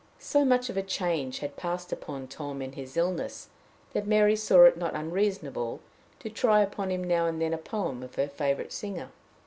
So 0.17 0.43
much 0.43 0.67
of 0.71 0.77
a 0.77 0.81
change 0.81 1.37
had 1.41 1.55
passed 1.55 1.93
upon 1.93 2.25
Tom 2.27 2.59
in 2.63 2.71
his 2.71 2.97
illness, 2.97 3.49
that 3.93 4.07
Mary 4.07 4.35
saw 4.35 4.63
it 4.63 4.75
not 4.75 4.95
unreasonable 4.95 5.79
to 6.21 6.27
try 6.31 6.61
upon 6.61 6.89
him 6.89 7.03
now 7.03 7.27
and 7.27 7.39
then 7.39 7.53
a 7.53 7.59
poem 7.59 8.01
of 8.01 8.15
her 8.15 8.27
favorite 8.27 8.71
singer. 8.73 9.09